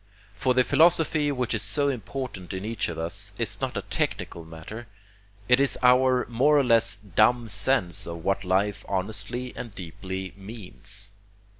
For 0.35 0.55
the 0.55 0.63
philosophy 0.63 1.31
which 1.31 1.53
is 1.53 1.61
so 1.61 1.87
important 1.87 2.55
in 2.55 2.65
each 2.65 2.89
of 2.89 2.97
us 2.97 3.31
is 3.37 3.61
not 3.61 3.77
a 3.77 3.83
technical 3.83 4.43
matter; 4.43 4.87
it 5.47 5.59
is 5.59 5.77
our 5.83 6.25
more 6.27 6.57
or 6.57 6.63
less 6.63 6.95
dumb 6.95 7.47
sense 7.49 8.07
of 8.07 8.23
what 8.23 8.43
life 8.43 8.83
honestly 8.89 9.53
and 9.55 9.75
deeply 9.75 10.33
means. 10.35 11.11